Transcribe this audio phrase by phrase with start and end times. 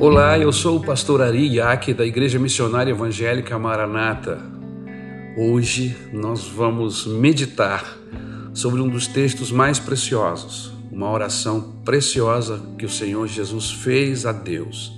[0.00, 4.40] Olá, eu sou o pastor Ari Iaque da Igreja Missionária Evangélica Maranata.
[5.36, 7.98] Hoje nós vamos meditar
[8.54, 14.30] sobre um dos textos mais preciosos, uma oração preciosa que o Senhor Jesus fez a
[14.30, 14.92] Deus.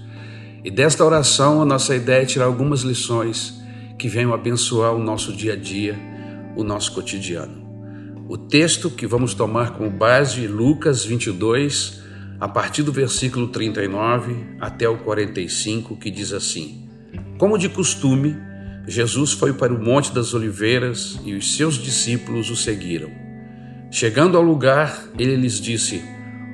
[0.62, 3.58] E desta oração a nossa ideia é tirar algumas lições
[3.98, 5.98] que venham abençoar o nosso dia a dia,
[6.54, 7.66] o nosso cotidiano.
[8.28, 12.02] O texto que vamos tomar como base Lucas 22,
[12.40, 16.88] a partir do versículo 39 até o 45, que diz assim:
[17.36, 18.34] Como de costume,
[18.86, 23.10] Jesus foi para o Monte das Oliveiras e os seus discípulos o seguiram.
[23.90, 26.02] Chegando ao lugar, ele lhes disse: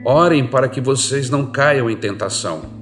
[0.04, 2.74] Orem para que vocês não caiam em tentação.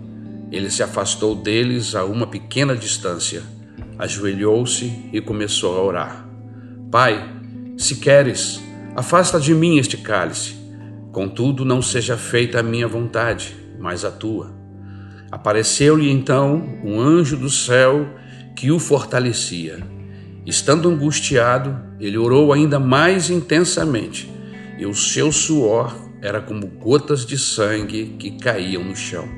[0.50, 3.42] Ele se afastou deles a uma pequena distância,
[3.98, 6.28] ajoelhou-se e começou a orar:
[6.90, 7.34] Pai,
[7.76, 8.62] se queres,
[8.96, 10.63] afasta de mim este cálice.
[11.14, 14.52] Contudo, não seja feita a minha vontade, mas a tua.
[15.30, 18.04] Apareceu-lhe então um anjo do céu
[18.57, 19.79] que o fortalecia.
[20.45, 24.29] Estando angustiado, ele orou ainda mais intensamente,
[24.76, 29.29] e o seu suor era como gotas de sangue que caíam no chão.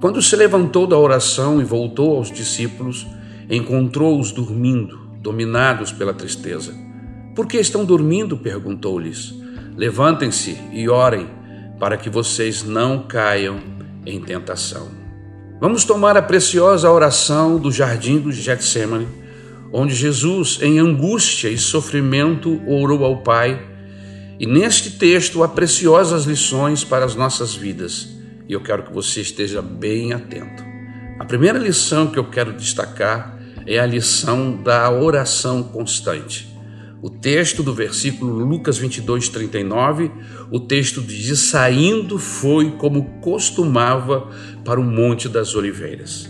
[0.00, 3.06] Quando se levantou da oração e voltou aos discípulos,
[3.48, 6.74] encontrou-os dormindo, dominados pela tristeza.
[7.36, 8.36] Por que estão dormindo?
[8.36, 9.39] perguntou-lhes.
[9.80, 11.26] Levantem-se e orem
[11.78, 13.58] para que vocês não caiam
[14.04, 14.90] em tentação.
[15.58, 19.08] Vamos tomar a preciosa oração do jardim do Getsemane,
[19.72, 23.58] onde Jesus, em angústia e sofrimento, orou ao Pai.
[24.38, 28.06] E neste texto há preciosas lições para as nossas vidas,
[28.46, 30.62] e eu quero que você esteja bem atento.
[31.18, 33.34] A primeira lição que eu quero destacar
[33.66, 36.49] é a lição da oração constante.
[37.02, 40.10] O texto do versículo Lucas 22, 39,
[40.50, 44.28] o texto diz: Saindo foi como costumava
[44.64, 46.28] para o Monte das Oliveiras.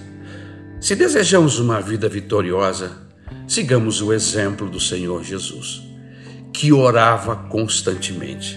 [0.80, 2.92] Se desejamos uma vida vitoriosa,
[3.48, 5.82] sigamos o exemplo do Senhor Jesus,
[6.52, 8.56] que orava constantemente.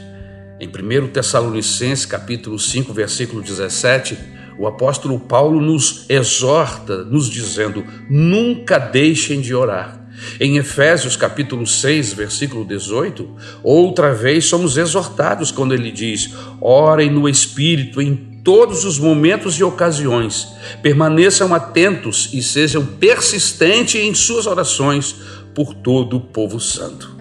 [0.60, 4.16] Em 1 Tessalonicenses, capítulo 5, versículo 17,
[4.60, 10.03] o apóstolo Paulo nos exorta, nos dizendo: nunca deixem de orar.
[10.40, 13.28] Em Efésios capítulo 6, versículo 18,
[13.64, 19.64] outra vez somos exortados quando ele diz: orem no Espírito em todos os momentos e
[19.64, 20.50] ocasiões,
[20.82, 25.16] permaneçam atentos e sejam persistentes em suas orações
[25.56, 27.16] por todo o povo santo.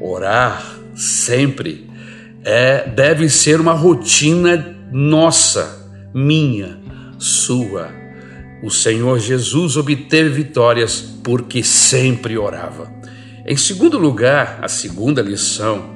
[0.00, 1.90] Orar sempre
[2.44, 6.78] é, deve ser uma rotina nossa, minha,
[7.18, 8.01] sua
[8.62, 12.92] o Senhor Jesus obteve vitórias porque sempre orava.
[13.44, 15.90] Em segundo lugar, a segunda lição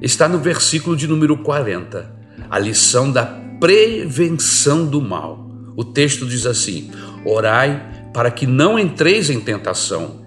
[0.00, 2.14] está no versículo de número 40,
[2.48, 3.24] a lição da
[3.58, 5.50] prevenção do mal.
[5.76, 6.92] O texto diz assim:
[7.24, 10.22] Orai para que não entreis em tentação.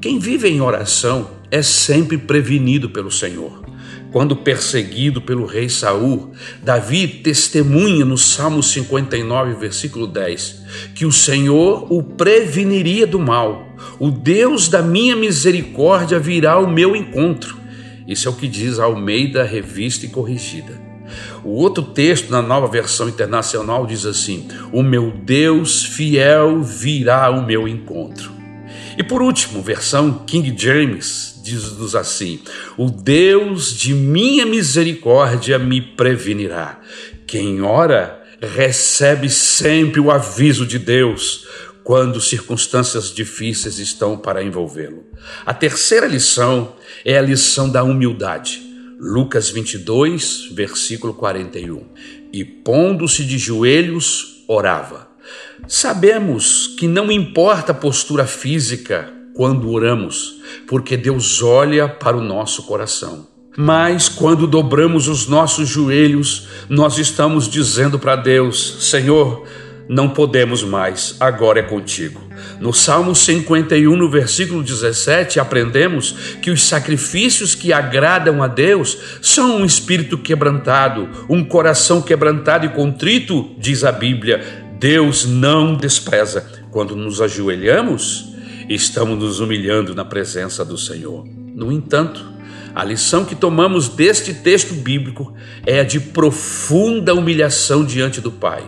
[0.00, 3.65] Quem vive em oração é sempre prevenido pelo Senhor.
[4.12, 10.62] Quando perseguido pelo rei Saul, Davi testemunha no Salmo 59, versículo 10,
[10.94, 13.66] que o Senhor o preveniria do mal.
[13.98, 17.58] O Deus da minha misericórdia virá ao meu encontro.
[18.06, 20.80] Isso é o que diz Almeida Revista e Corrigida.
[21.44, 27.44] O outro texto, na nova versão internacional, diz assim: O meu Deus fiel virá ao
[27.44, 28.32] meu encontro.
[28.96, 32.40] E por último, versão King James, diz-nos assim:
[32.76, 36.80] O Deus de minha misericórdia me prevenirá.
[37.26, 41.46] Quem ora recebe sempre o aviso de Deus
[41.84, 45.04] quando circunstâncias difíceis estão para envolvê-lo.
[45.44, 46.74] A terceira lição
[47.04, 48.60] é a lição da humildade.
[48.98, 51.86] Lucas 22, versículo 41.
[52.32, 55.08] E pondo-se de joelhos, orava.
[55.68, 62.62] Sabemos que não importa a postura física quando oramos, porque Deus olha para o nosso
[62.62, 63.28] coração.
[63.54, 69.46] Mas quando dobramos os nossos joelhos, nós estamos dizendo para Deus: Senhor,
[69.88, 72.20] não podemos mais, agora é contigo.
[72.60, 76.12] No Salmo 51, no versículo 17, aprendemos
[76.42, 82.70] que os sacrifícios que agradam a Deus são um espírito quebrantado, um coração quebrantado e
[82.70, 84.64] contrito, diz a Bíblia.
[84.78, 86.46] Deus não despreza.
[86.70, 88.35] Quando nos ajoelhamos,
[88.68, 91.26] estamos nos humilhando na presença do Senhor.
[91.26, 92.24] No entanto,
[92.74, 95.34] a lição que tomamos deste texto bíblico
[95.64, 98.64] é a de profunda humilhação diante do Pai.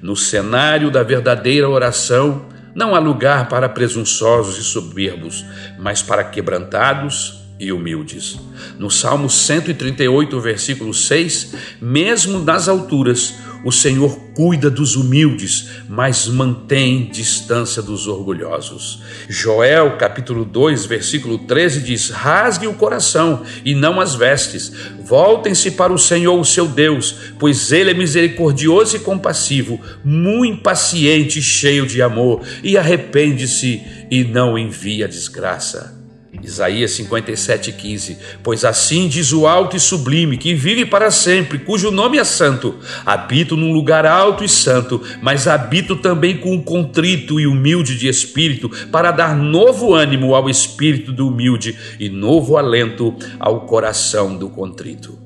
[0.00, 5.44] No cenário da verdadeira oração, não há lugar para presunçosos e soberbos,
[5.78, 8.38] mas para quebrantados e humildes.
[8.78, 17.10] No Salmo 138, versículo 6, mesmo nas alturas, O Senhor cuida dos humildes, mas mantém
[17.10, 19.02] distância dos orgulhosos.
[19.28, 24.72] Joel, capítulo 2, versículo 13 diz: Rasgue o coração e não as vestes.
[25.04, 31.38] Voltem-se para o Senhor, o seu Deus, pois ele é misericordioso e compassivo, muito paciente
[31.38, 35.99] e cheio de amor, e arrepende-se e não envia desgraça.
[36.42, 42.18] Isaías 57,15 Pois assim diz o alto e sublime, que vive para sempre, cujo nome
[42.18, 42.78] é santo.
[43.04, 48.08] Habito num lugar alto e santo, mas habito também com o contrito e humilde de
[48.08, 54.48] espírito, para dar novo ânimo ao espírito do humilde e novo alento ao coração do
[54.48, 55.18] contrito.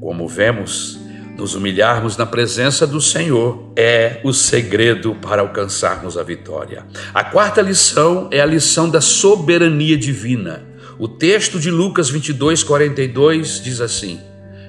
[0.00, 0.99] Como vemos,
[1.40, 6.84] nos humilharmos na presença do Senhor é o segredo para alcançarmos a vitória.
[7.14, 10.62] A quarta lição é a lição da soberania divina.
[10.98, 14.20] O texto de Lucas 22, 42 diz assim: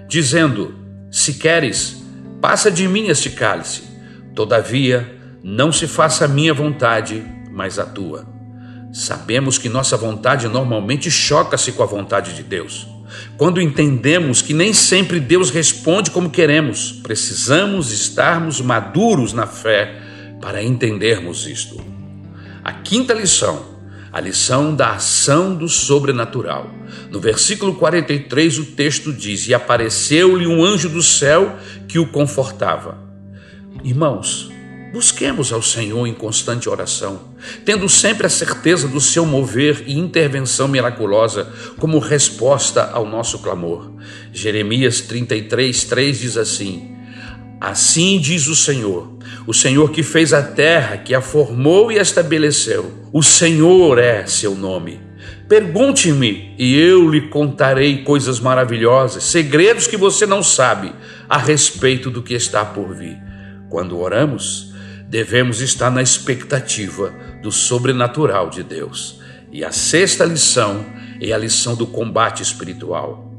[0.07, 0.73] Dizendo:
[1.11, 2.03] Se queres,
[2.39, 3.83] passa de mim este cálice,
[4.33, 5.13] todavia,
[5.43, 7.21] não se faça a minha vontade,
[7.51, 8.25] mas a tua.
[8.93, 12.87] Sabemos que nossa vontade normalmente choca-se com a vontade de Deus.
[13.37, 19.99] Quando entendemos que nem sempre Deus responde como queremos, precisamos estarmos maduros na fé
[20.41, 21.83] para entendermos isto.
[22.63, 23.65] A quinta lição,
[24.11, 26.69] a lição da ação do sobrenatural.
[27.09, 32.97] No versículo 43, o texto diz: E apareceu-lhe um anjo do céu que o confortava.
[33.83, 34.51] Irmãos,
[34.91, 37.21] Busquemos ao Senhor em constante oração,
[37.63, 41.49] tendo sempre a certeza do seu mover e intervenção miraculosa
[41.79, 43.89] como resposta ao nosso clamor.
[44.33, 46.93] Jeremias 33, 3 diz assim:
[47.61, 49.17] Assim diz o Senhor,
[49.47, 52.91] o Senhor que fez a terra, que a formou e a estabeleceu.
[53.13, 54.99] O Senhor é seu nome.
[55.47, 60.91] Pergunte-me e eu lhe contarei coisas maravilhosas, segredos que você não sabe
[61.29, 63.17] a respeito do que está por vir.
[63.69, 64.70] Quando oramos,
[65.11, 67.13] devemos estar na expectativa
[67.43, 69.19] do sobrenatural de Deus.
[69.51, 70.85] E a sexta lição
[71.19, 73.29] é a lição do combate espiritual.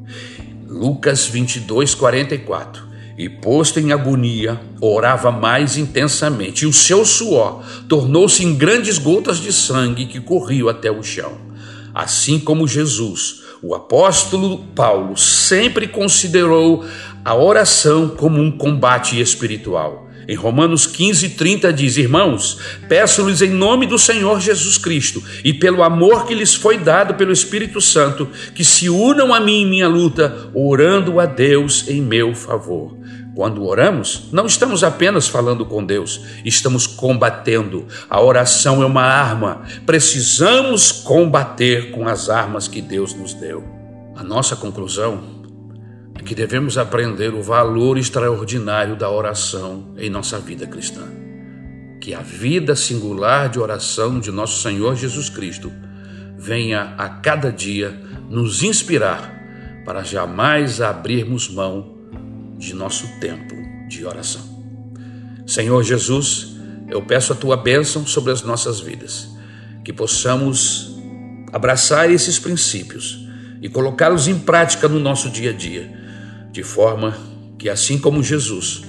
[0.69, 2.93] Lucas 22, 44.
[3.17, 9.39] E posto em agonia, orava mais intensamente, e o seu suor tornou-se em grandes gotas
[9.39, 11.39] de sangue que corriam até o chão.
[11.95, 16.85] Assim como Jesus, o apóstolo Paulo sempre considerou
[17.25, 20.02] a oração como um combate espiritual.
[20.29, 22.59] Em Romanos 15, 30 diz: Irmãos,
[22.89, 27.33] peço-lhes em nome do Senhor Jesus Cristo e pelo amor que lhes foi dado pelo
[27.33, 32.35] Espírito Santo, que se unam a mim em minha luta, orando a Deus em meu
[32.35, 32.97] favor.
[33.35, 37.87] Quando oramos, não estamos apenas falando com Deus, estamos combatendo.
[38.09, 39.63] A oração é uma arma.
[39.87, 43.65] Precisamos combater com as armas que Deus nos deu.
[44.15, 45.42] A nossa conclusão
[46.25, 51.03] que devemos aprender o valor extraordinário da oração em nossa vida cristã.
[52.01, 55.73] Que a vida singular de oração de nosso Senhor Jesus Cristo
[56.37, 57.99] venha a cada dia
[58.29, 59.41] nos inspirar
[59.85, 61.97] para jamais abrirmos mão
[62.59, 63.55] de nosso tempo
[63.89, 64.43] de oração.
[65.47, 66.57] Senhor Jesus,
[66.89, 69.29] eu peço a tua bênção sobre as nossas vidas,
[69.85, 70.97] que possamos
[71.53, 73.22] abraçar esses princípios
[73.63, 76.03] e colocá-los em prática no nosso dia a dia
[76.53, 77.17] de forma
[77.59, 78.83] que, assim como Jesus,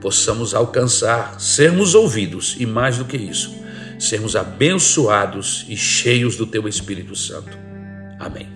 [0.00, 3.56] possamos alcançar, sermos ouvidos e, mais do que isso,
[3.98, 7.56] sermos abençoados e cheios do Teu Espírito Santo.
[8.18, 8.55] Amém.